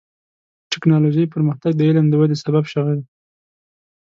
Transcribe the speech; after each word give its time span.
د 0.63 0.63
ټکنالوجۍ 0.73 1.25
پرمختګ 1.33 1.71
د 1.77 1.81
علم 1.89 2.05
د 2.09 2.13
ودې 2.19 2.37
سبب 2.43 2.63
شوی 2.73 2.93
دی. 2.99 3.05